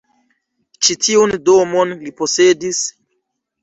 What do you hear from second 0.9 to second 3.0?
tiun domon li posedis.